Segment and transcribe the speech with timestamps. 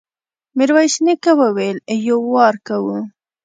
[0.57, 2.97] ميرويس نيکه وويل: يو وار کوو.